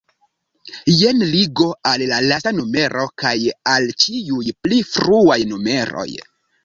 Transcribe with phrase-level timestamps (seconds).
[1.01, 3.35] Jen ligo al la lasta numero kaj
[3.75, 6.09] al ĉiuj pli fruaj numeroj.